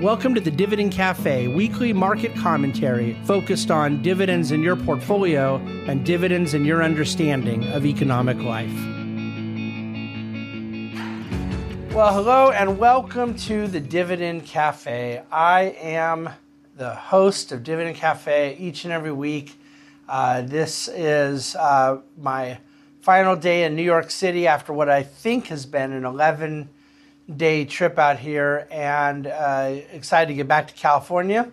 [0.00, 6.06] Welcome to the Dividend Cafe, weekly market commentary focused on dividends in your portfolio and
[6.06, 8.72] dividends in your understanding of economic life.
[11.94, 15.22] Well, hello and welcome to the Dividend Cafe.
[15.30, 16.30] I am
[16.78, 19.60] the host of Dividend Cafe each and every week.
[20.08, 22.56] Uh, this is uh, my
[23.02, 26.70] final day in New York City after what I think has been an 11
[27.36, 31.50] day trip out here and uh, excited to get back to California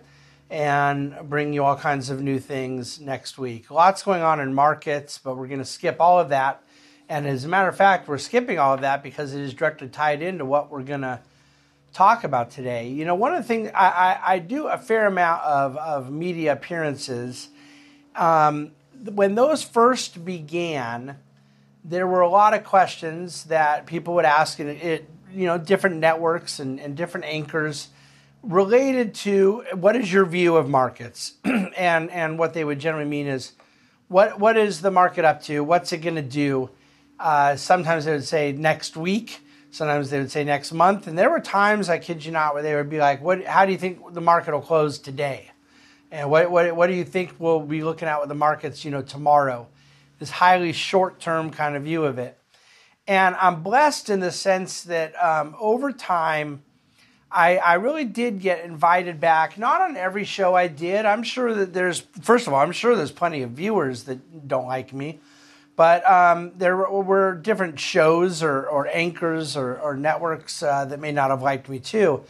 [0.50, 3.70] and bring you all kinds of new things next week.
[3.70, 6.62] Lots going on in markets, but we're going to skip all of that.
[7.08, 9.88] And as a matter of fact, we're skipping all of that because it is directly
[9.88, 11.20] tied into what we're going to
[11.92, 12.88] talk about today.
[12.88, 16.10] You know, one of the things I, I, I do a fair amount of, of
[16.10, 17.48] media appearances.
[18.14, 18.72] Um,
[19.04, 21.18] when those first began,
[21.84, 25.96] there were a lot of questions that people would ask, and it you know different
[25.96, 27.88] networks and, and different anchors
[28.42, 31.34] related to what is your view of markets?
[31.76, 33.52] And and what they would generally mean is
[34.08, 35.62] what what is the market up to?
[35.62, 36.70] What's it going to do?
[37.20, 41.06] Uh, sometimes they would say next week sometimes they would say next month.
[41.06, 43.66] And there were times i kid you not where they would be like what how
[43.66, 45.50] do you think the market will close today?
[46.10, 48.90] And what what, what do you think we'll be looking at with the markets you
[48.90, 49.68] know tomorrow?
[50.18, 52.37] This highly short term kind of view of it
[53.08, 56.62] and I'm blessed in the sense that um, over time,
[57.32, 59.56] I, I, really did get invited back.
[59.56, 61.06] Not on every show I did.
[61.06, 64.66] I'm sure that there's, first of all, I'm sure there's plenty of viewers that don't
[64.66, 65.20] like me.
[65.74, 71.12] But um, there were different shows or, or anchors or, or networks uh, that may
[71.12, 72.24] not have liked me too.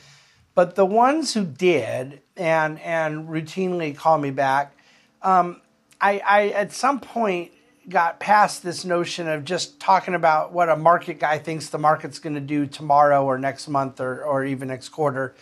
[0.54, 4.76] But the ones who did and, and routinely call me back,
[5.22, 5.60] um,
[6.00, 7.50] I, I at some point
[7.88, 12.18] got past this notion of just talking about what a market guy thinks the market's
[12.18, 15.34] going to do tomorrow or next month or, or even next quarter.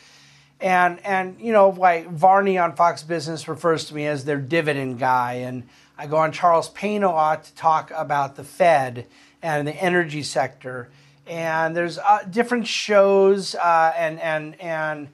[0.61, 4.98] And, and, you know, like Varney on Fox Business refers to me as their dividend
[4.98, 5.34] guy.
[5.34, 5.64] And
[5.98, 9.07] I go on Charles Payne a lot to talk about the Fed
[9.42, 10.89] and the energy sector.
[11.27, 15.08] And there's uh, different shows uh, and, and, and,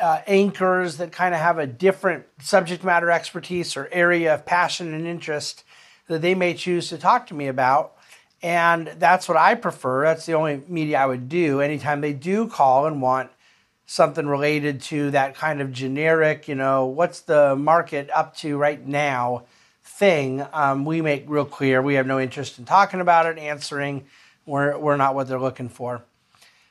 [0.00, 4.92] uh, anchors that kind of have a different subject matter expertise or area of passion
[4.92, 5.64] and interest
[6.08, 7.92] that they may choose to talk to me about.
[8.42, 10.04] And that's what I prefer.
[10.04, 13.30] That's the only media I would do anytime they do call and want
[13.86, 18.86] something related to that kind of generic, you know, what's the market up to right
[18.86, 19.44] now
[19.82, 20.44] thing.
[20.52, 24.06] Um, we make real clear we have no interest in talking about it, answering.
[24.46, 26.02] We're, we're not what they're looking for.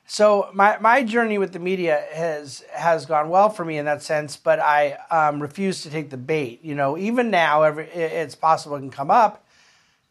[0.05, 4.03] So my, my journey with the media has has gone well for me in that
[4.03, 6.59] sense, but I um, refuse to take the bait.
[6.63, 9.45] You know, even now, every, it's possible it can come up,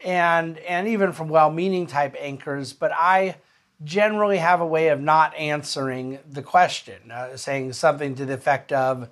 [0.03, 3.35] and and even from well-meaning type anchors, but I
[3.83, 8.71] generally have a way of not answering the question, uh, saying something to the effect
[8.71, 9.09] of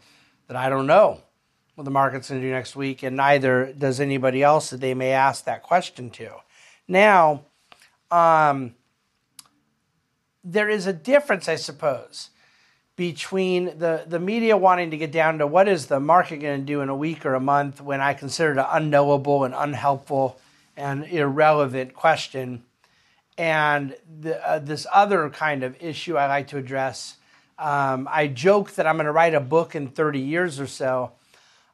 [0.47, 1.21] that I don't know
[1.75, 4.95] what the market's going to do next week, and neither does anybody else that they
[4.95, 6.31] may ask that question to.
[6.87, 7.43] Now.
[8.09, 8.75] Um,
[10.43, 12.29] there is a difference, I suppose,
[12.95, 16.65] between the, the media wanting to get down to what is the market going to
[16.65, 20.39] do in a week or a month when I consider it an unknowable and unhelpful
[20.77, 22.63] and irrelevant question,
[23.37, 27.17] and the, uh, this other kind of issue I like to address.
[27.59, 31.11] Um, I joke that I'm going to write a book in 30 years or so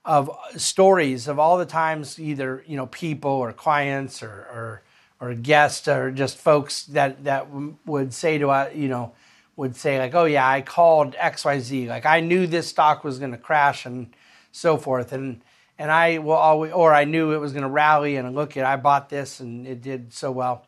[0.03, 4.81] of stories of all the times either you know people or clients or, or
[5.19, 7.47] or guests or just folks that that
[7.85, 9.13] would say to us, you know,
[9.55, 11.89] would say like, "Oh yeah, I called X Y Z.
[11.89, 14.13] Like I knew this stock was going to crash and
[14.51, 15.41] so forth." And
[15.79, 18.65] and I will always, or I knew it was going to rally and look at
[18.65, 20.65] I bought this and it did so well.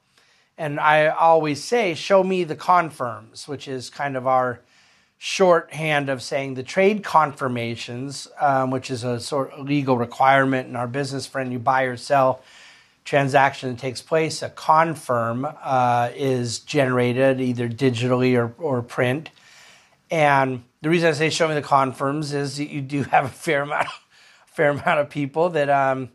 [0.58, 4.62] And I always say, "Show me the confirms," which is kind of our
[5.22, 10.78] shorthand of saying the trade confirmations, um, which is a sort of legal requirement in
[10.78, 12.42] our business friend you buy or sell
[13.10, 19.32] transaction that takes place, a confirm uh, is generated either digitally or, or print.
[20.12, 23.30] And the reason I say show me the confirms is that you do have a
[23.30, 24.06] fair amount, of,
[24.46, 26.10] fair amount of people that um,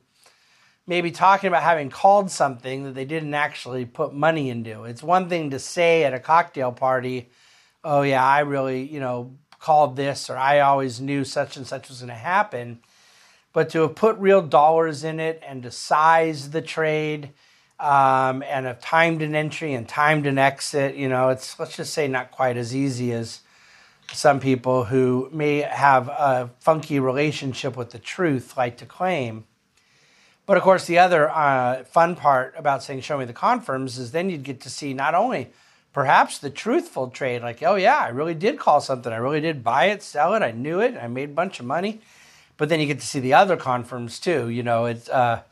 [0.86, 4.84] maybe talking about having called something that they didn't actually put money into.
[4.84, 7.28] It's one thing to say at a cocktail party,
[7.82, 11.88] "Oh yeah, I really you know called this," or "I always knew such and such
[11.88, 12.78] was going to happen."
[13.54, 17.30] But to have put real dollars in it and to size the trade
[17.80, 21.94] um, and have timed an entry and timed an exit, you know, it's let's just
[21.94, 23.40] say not quite as easy as
[24.12, 29.44] some people who may have a funky relationship with the truth like to claim.
[30.46, 34.10] But of course, the other uh, fun part about saying "Show me the confirms" is
[34.10, 35.50] then you'd get to see not only
[35.92, 39.12] perhaps the truthful trade, like, oh yeah, I really did call something.
[39.12, 40.42] I really did buy it, sell it.
[40.42, 40.96] I knew it.
[41.00, 42.00] I made a bunch of money.
[42.56, 44.48] But then you get to see the other confirms too.
[44.48, 45.42] You know, it's uh,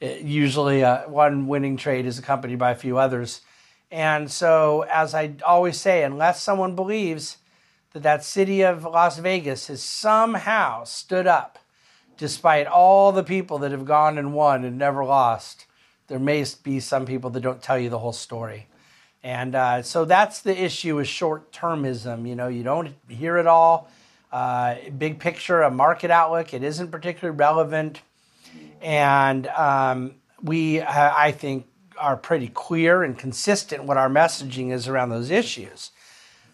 [0.00, 3.42] it, usually uh, one winning trade is accompanied by a few others.
[3.90, 7.38] And so, as I always say, unless someone believes
[7.92, 11.58] that that city of Las Vegas has somehow stood up
[12.16, 15.66] despite all the people that have gone and won and never lost,
[16.08, 18.66] there may be some people that don't tell you the whole story.
[19.22, 22.28] And uh, so that's the issue with short termism.
[22.28, 23.90] You know, you don't hear it all.
[24.32, 28.02] Uh, big picture, a market outlook, it isn't particularly relevant.
[28.82, 31.66] And um, we, uh, I think,
[31.98, 35.92] are pretty clear and consistent what our messaging is around those issues.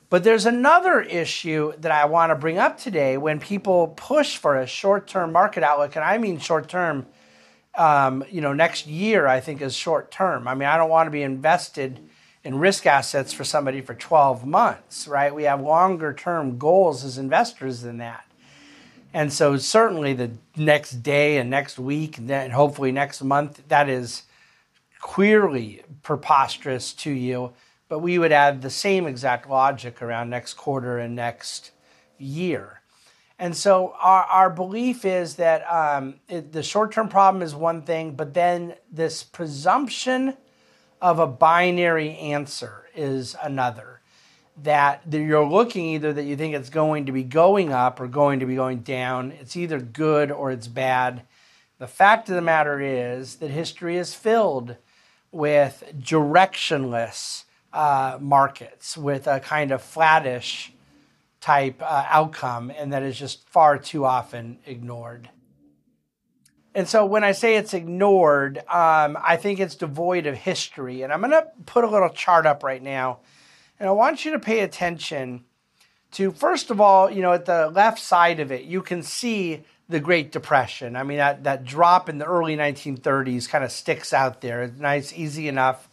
[0.08, 4.56] But there's another issue that I want to bring up today when people push for
[4.56, 7.06] a short term market outlook, and I mean short term,
[7.74, 10.46] um, you know, next year I think is short term.
[10.46, 11.98] I mean, I don't want to be invested
[12.44, 15.34] in risk assets for somebody for 12 months, right?
[15.34, 18.24] We have longer term goals as investors than that.
[19.14, 23.88] And so, certainly, the next day and next week, and then hopefully next month, that
[23.88, 24.22] is
[24.98, 27.52] clearly preposterous to you.
[27.88, 31.72] But we would add the same exact logic around next quarter and next
[32.16, 32.80] year.
[33.38, 37.82] And so, our, our belief is that um, it, the short term problem is one
[37.82, 40.38] thing, but then this presumption
[41.02, 44.00] of a binary answer is another.
[44.62, 48.40] That you're looking either that you think it's going to be going up or going
[48.40, 49.32] to be going down.
[49.32, 51.22] It's either good or it's bad.
[51.78, 54.76] The fact of the matter is that history is filled
[55.32, 60.72] with directionless uh, markets, with a kind of flattish
[61.40, 65.30] type uh, outcome, and that is just far too often ignored.
[66.74, 71.02] And so when I say it's ignored, um, I think it's devoid of history.
[71.02, 73.18] And I'm going to put a little chart up right now.
[73.78, 75.44] And I want you to pay attention
[76.12, 79.62] to, first of all, you know, at the left side of it, you can see
[79.88, 80.96] the Great Depression.
[80.96, 84.62] I mean, that, that drop in the early 1930s kind of sticks out there.
[84.62, 85.88] It's nice, easy enough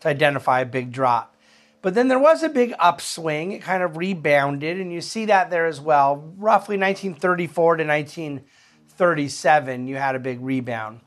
[0.00, 1.36] to identify a big drop.
[1.82, 3.52] But then there was a big upswing.
[3.52, 6.16] It kind of rebounded, and you see that there as well.
[6.38, 7.84] Roughly 1934 to
[8.98, 11.00] 1937, you had a big rebound.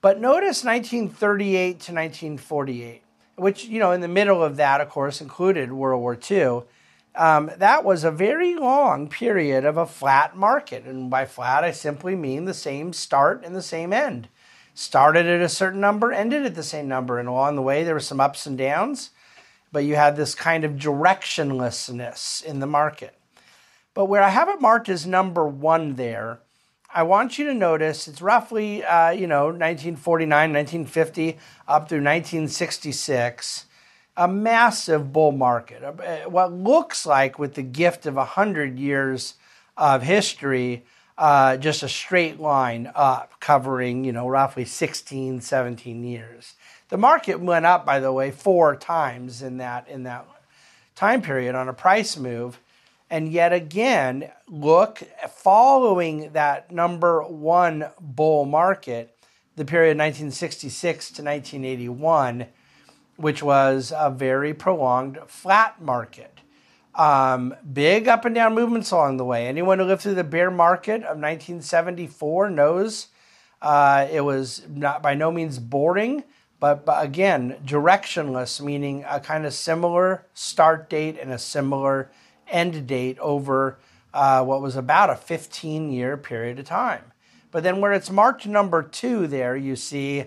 [0.00, 3.02] But notice 1938 to 1948,
[3.36, 6.62] which, you know, in the middle of that, of course, included World War II
[7.16, 10.84] um, that was a very long period of a flat market.
[10.84, 14.28] And by flat, I simply mean the same start and the same end.
[14.74, 17.18] Started at a certain number, ended at the same number.
[17.18, 19.10] And along the way, there were some ups and downs,
[19.72, 23.18] but you had this kind of directionlessness in the market.
[23.94, 26.40] But where I have it marked as number one there,
[26.96, 31.36] I want you to notice it's roughly, uh, you know, 1949, 1950,
[31.68, 33.66] up through 1966
[34.16, 35.82] a massive bull market.
[35.82, 39.34] Uh, what looks like, with the gift of 100 years
[39.76, 40.86] of history,
[41.18, 46.54] uh, just a straight line up, covering, you know, roughly 16, 17 years.
[46.88, 50.26] The market went up, by the way, four times in that, in that
[50.94, 52.58] time period on a price move.
[53.10, 59.16] And yet again, look, following that number one bull market,
[59.54, 62.46] the period 1966 to 1981,
[63.16, 66.40] which was a very prolonged flat market.
[66.96, 69.46] Um, big up and down movements along the way.
[69.46, 73.08] Anyone who lived through the bear market of 1974 knows
[73.62, 76.24] uh, it was not by no means boring,
[76.58, 82.10] but, but again, directionless, meaning a kind of similar start date and a similar
[82.48, 83.78] end date over
[84.14, 87.12] uh, what was about a 15 year period of time.
[87.50, 90.24] But then, where it's marked number two, there you see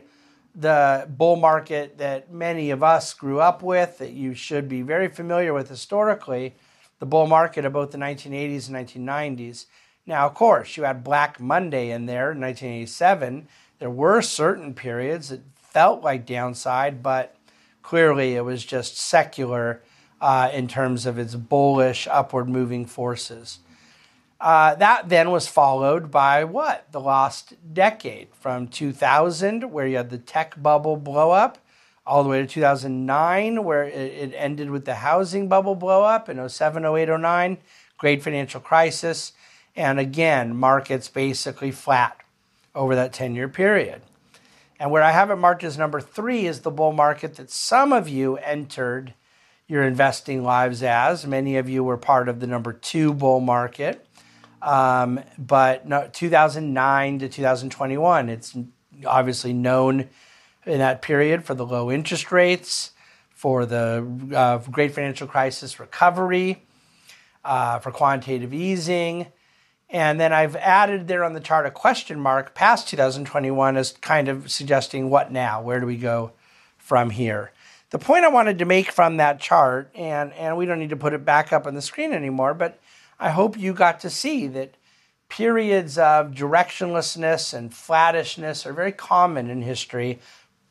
[0.56, 5.08] the bull market that many of us grew up with, that you should be very
[5.08, 6.56] familiar with historically,
[7.00, 9.66] the bull market of both the 1980s and 1990s.
[10.06, 13.48] Now, of course, you had Black Monday in there in 1987.
[13.78, 17.36] There were certain periods that felt like downside, but
[17.84, 19.82] clearly it was just secular
[20.22, 23.60] uh, in terms of its bullish upward moving forces.
[24.40, 26.90] Uh, that then was followed by what?
[26.92, 31.58] The last decade from 2000, where you had the tech bubble blow up,
[32.06, 36.30] all the way to 2009, where it, it ended with the housing bubble blow up
[36.30, 37.58] in 07, 08, 09,
[37.98, 39.34] great financial crisis.
[39.76, 42.18] And again, markets basically flat
[42.74, 44.02] over that 10 year period.
[44.80, 47.92] And where I have it marked as number three is the bull market that some
[47.92, 49.14] of you entered
[49.70, 51.26] your investing lives as.
[51.26, 54.06] Many of you were part of the number two bull market.
[54.62, 58.58] Um, but no, 2009 to 2021, it's
[59.06, 60.10] obviously known
[60.66, 62.92] in that period for the low interest rates,
[63.30, 66.64] for the uh, great financial crisis recovery,
[67.46, 69.28] uh, for quantitative easing.
[69.92, 74.28] And then I've added there on the chart a question mark past 2021 as kind
[74.28, 75.62] of suggesting what now?
[75.62, 76.32] Where do we go
[76.78, 77.52] from here?
[77.92, 80.96] The point I wanted to make from that chart, and, and we don't need to
[80.96, 82.80] put it back up on the screen anymore, but
[83.20, 84.76] I hope you got to see that
[85.28, 90.20] periods of directionlessness and flattishness are very common in history,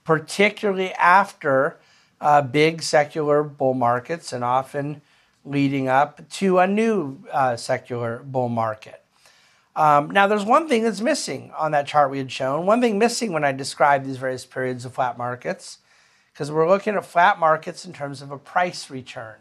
[0.04, 1.78] particularly after
[2.20, 5.00] uh, big secular bull markets and often
[5.44, 9.02] leading up to a new uh, secular bull market.
[9.74, 12.66] Um, now, there's one thing that's missing on that chart we had shown.
[12.66, 15.78] One thing missing when I described these various periods of flat markets,
[16.38, 19.34] because we're looking at flat markets in terms of a price return.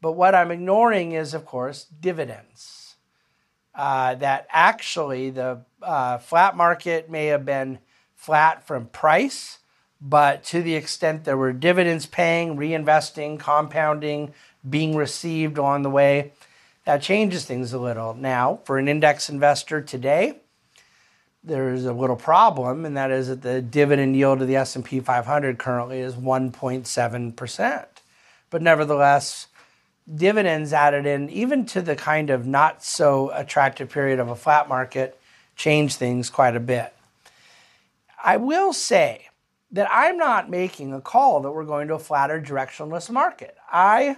[0.00, 2.96] But what I'm ignoring is, of course, dividends.
[3.72, 7.78] Uh, that actually the uh, flat market may have been
[8.16, 9.60] flat from price,
[10.00, 14.34] but to the extent there were dividends paying, reinvesting, compounding,
[14.68, 16.32] being received along the way,
[16.84, 18.12] that changes things a little.
[18.12, 20.40] Now, for an index investor today,
[21.44, 25.58] there's a little problem, and that is that the dividend yield of the S&P 500
[25.58, 27.86] currently is 1.7%.
[28.50, 29.48] But nevertheless,
[30.12, 34.68] dividends added in, even to the kind of not so attractive period of a flat
[34.68, 35.18] market,
[35.56, 36.94] change things quite a bit.
[38.22, 39.28] I will say
[39.72, 43.56] that I'm not making a call that we're going to a flatter directionless market.
[43.70, 44.16] I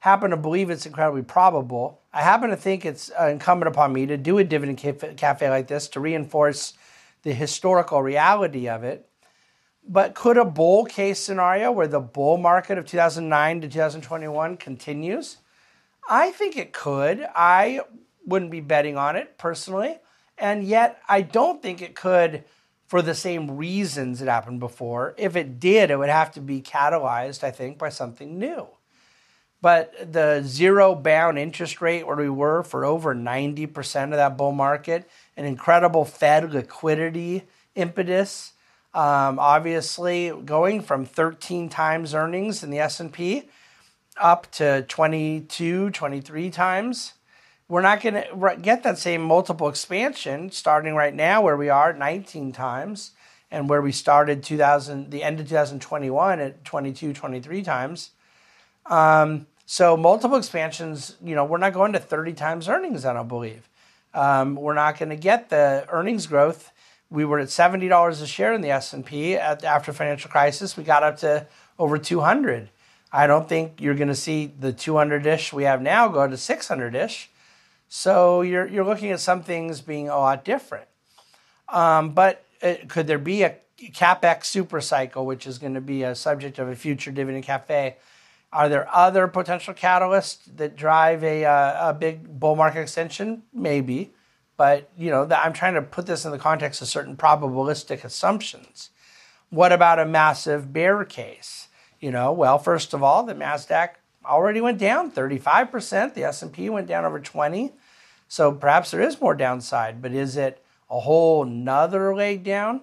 [0.00, 2.00] happen to believe it's incredibly probable.
[2.12, 5.68] I happen to think it's uh, incumbent upon me to do a dividend cafe like
[5.68, 6.74] this to reinforce
[7.22, 9.08] the historical reality of it.
[9.86, 15.38] But could a bull case scenario where the bull market of 2009 to 2021 continues?
[16.08, 17.26] I think it could.
[17.34, 17.80] I
[18.26, 19.98] wouldn't be betting on it personally.
[20.36, 22.44] And yet, I don't think it could
[22.86, 25.14] for the same reasons it happened before.
[25.18, 28.68] If it did, it would have to be catalyzed, I think, by something new.
[29.60, 34.52] But the zero bound interest rate where we were for over 90% of that bull
[34.52, 38.52] market, an incredible Fed liquidity impetus,
[38.94, 43.48] um, obviously going from 13 times earnings in the S&P
[44.16, 47.14] up to 22, 23 times
[47.68, 51.92] we're not going to get that same multiple expansion starting right now where we are
[51.92, 53.12] 19 times
[53.50, 58.10] and where we started 2000 the end of 2021 at 22 23 times
[58.88, 63.28] um, so multiple expansions you know we're not going to 30 times earnings i don't
[63.28, 63.68] believe.
[64.14, 66.72] Um, we're not going to get the earnings growth.
[67.10, 70.76] We were at $70 a share in the s&p at, after financial crisis.
[70.76, 71.46] We got up to
[71.78, 72.70] over 200
[73.10, 77.28] i don't think you're going to see the 200ish we have now go to 600ish
[77.88, 80.86] so you're, you're looking at some things being a lot different.
[81.68, 85.80] Um, but it, uh, could there be a capex super cycle, which is going to
[85.80, 87.96] be a subject of a future dividend cafe?
[88.52, 93.42] Are there other potential catalysts that drive a, uh, a big bull market extension?
[93.52, 94.14] Maybe,
[94.56, 98.90] but you know I'm trying to put this in the context of certain probabilistic assumptions.
[99.50, 101.68] What about a massive bear case?
[102.00, 103.90] You know, well, first of all, the Nasdaq
[104.24, 106.14] already went down 35%.
[106.14, 107.72] The S&P went down over 20.
[108.28, 112.82] So perhaps there is more downside, but is it a whole nother leg down?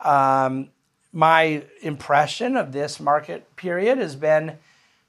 [0.00, 0.70] Um,
[1.12, 4.58] my impression of this market period has been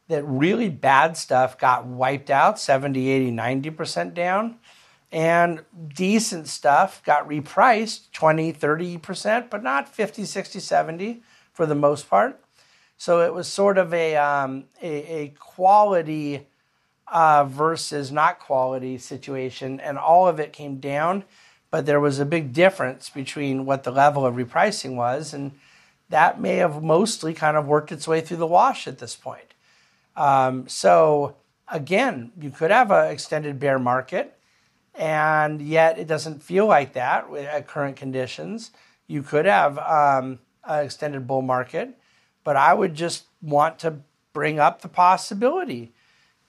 [0.10, 4.58] that really bad stuff got wiped out 70, 80, 90% down.
[5.12, 11.24] And decent stuff got repriced 20, 30%, but not 50, 60, 70
[11.54, 12.44] for the most part.
[12.98, 16.48] So it was sort of a, um, a, a, quality
[17.08, 21.24] uh, versus not quality situation, and all of it came down.
[21.72, 25.54] But there was a big difference between what the level of repricing was, and
[26.10, 29.49] that may have mostly kind of worked its way through the wash at this point.
[30.20, 31.36] Um, so
[31.68, 34.38] again, you could have an extended bear market,
[34.94, 38.72] and yet it doesn't feel like that at current conditions.
[39.08, 41.96] You could have um, an extended bull market
[42.44, 44.00] but I would just want to
[44.34, 45.92] bring up the possibility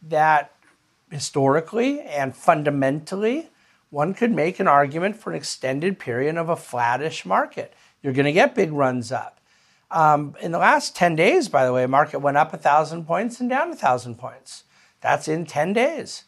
[0.03, 0.53] that
[1.11, 3.51] historically and fundamentally,
[3.91, 7.75] one could make an argument for an extended period of a flattish market.
[8.03, 9.40] You're going to get big runs up.
[9.91, 13.51] Um, in the last 10 days, by the way, market went up 1,000 points and
[13.51, 14.65] down 1,000 points.
[15.01, 16.25] That's in 10 days.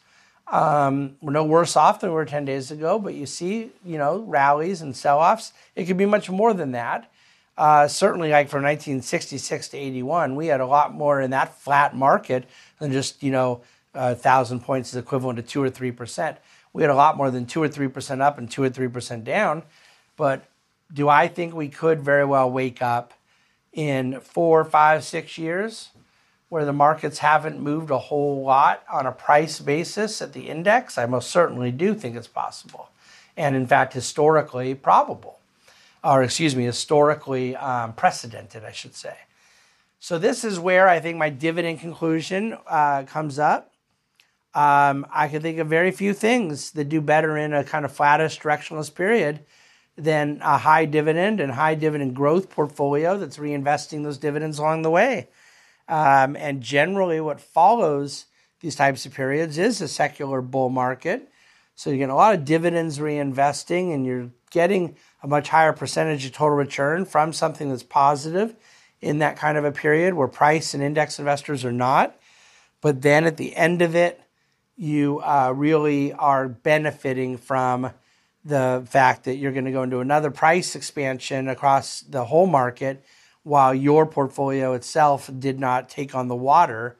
[0.47, 3.97] Um, we're no worse off than we were 10 days ago, but you see, you
[3.97, 5.53] know, rallies and sell offs.
[5.75, 7.09] It could be much more than that.
[7.57, 11.95] Uh, certainly, like from 1966 to 81, we had a lot more in that flat
[11.95, 12.45] market
[12.79, 13.61] than just, you know,
[13.93, 16.37] a thousand points is equivalent to two or three percent.
[16.73, 18.87] We had a lot more than two or three percent up and two or three
[18.87, 19.63] percent down.
[20.17, 20.45] But
[20.91, 23.13] do I think we could very well wake up
[23.73, 25.89] in four, five, six years
[26.49, 30.99] where the markets haven't moved a whole lot on a price basis at the index,
[30.99, 32.89] I most certainly do think it's possible.
[33.35, 35.39] And in fact, historically probable,
[36.03, 39.15] or excuse me, historically um, precedented, I should say.
[39.99, 43.71] So, this is where I think my dividend conclusion uh, comes up.
[44.53, 47.91] Um, I can think of very few things that do better in a kind of
[47.91, 49.39] flattish, directionless period
[49.95, 54.89] than a high dividend and high dividend growth portfolio that's reinvesting those dividends along the
[54.89, 55.29] way.
[55.87, 58.25] Um, and generally, what follows
[58.61, 61.29] these types of periods is a secular bull market.
[61.75, 66.25] So you get a lot of dividends reinvesting, and you're getting a much higher percentage
[66.25, 68.55] of total return from something that's positive
[69.01, 72.15] in that kind of a period where price and index investors are not.
[72.79, 74.21] But then at the end of it,
[74.75, 77.91] you uh, really are benefiting from
[78.45, 83.03] the fact that you're going to go into another price expansion across the whole market
[83.43, 86.97] while your portfolio itself did not take on the water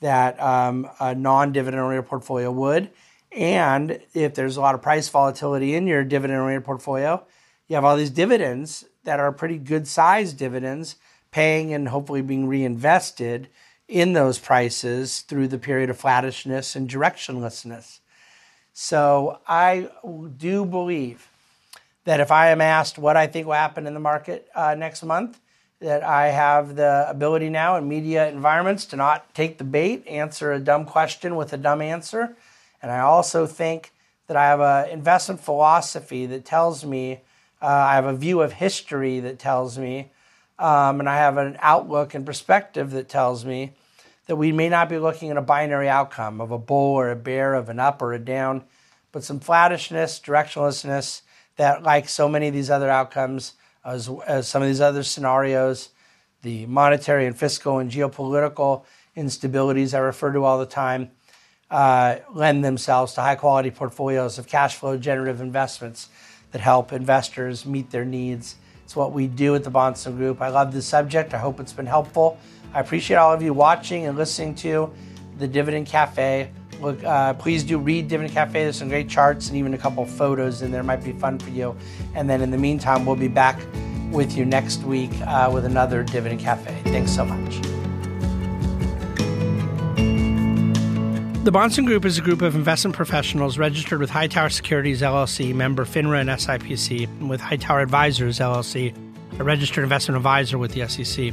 [0.00, 2.90] that um, a non dividend oriented portfolio would.
[3.32, 7.24] And if there's a lot of price volatility in your dividend oriented portfolio,
[7.68, 10.96] you have all these dividends that are pretty good sized dividends
[11.30, 13.48] paying and hopefully being reinvested
[13.88, 18.00] in those prices through the period of flattishness and directionlessness.
[18.78, 19.88] So I
[20.36, 21.30] do believe
[22.04, 25.02] that if I am asked what I think will happen in the market uh, next
[25.02, 25.40] month,
[25.80, 30.52] that I have the ability now in media environments to not take the bait, answer
[30.52, 32.36] a dumb question with a dumb answer.
[32.82, 33.92] And I also think
[34.26, 37.22] that I have an investment philosophy that tells me,
[37.62, 40.10] uh, I have a view of history that tells me,
[40.58, 43.72] um, and I have an outlook and perspective that tells me
[44.26, 47.16] that we may not be looking at a binary outcome of a bull or a
[47.16, 48.64] bear, of an up or a down,
[49.12, 51.22] but some flattishness, directionlessness
[51.56, 53.54] that, like so many of these other outcomes,
[53.84, 55.90] as, as some of these other scenarios,
[56.42, 58.84] the monetary and fiscal and geopolitical
[59.16, 61.10] instabilities I refer to all the time,
[61.70, 66.08] uh, lend themselves to high quality portfolios of cash flow generative investments
[66.52, 68.56] that help investors meet their needs.
[68.84, 70.40] It's what we do at the Bahnsen Group.
[70.40, 71.34] I love this subject.
[71.34, 72.38] I hope it's been helpful.
[72.76, 74.92] I appreciate all of you watching and listening to
[75.38, 76.50] the Dividend Cafe.
[76.78, 78.64] Look, uh, please do read Dividend Cafe.
[78.64, 80.82] There's some great charts and even a couple photos in there.
[80.82, 81.74] Might be fun for you.
[82.14, 83.58] And then in the meantime, we'll be back
[84.10, 86.78] with you next week uh, with another Dividend Cafe.
[86.84, 87.62] Thanks so much.
[91.44, 95.86] The Bahnsen Group is a group of investment professionals registered with Hightower Securities LLC, member
[95.86, 98.94] FINRA and SIPC, and with Hightower Advisors LLC,
[99.40, 101.32] a registered investment advisor with the SEC.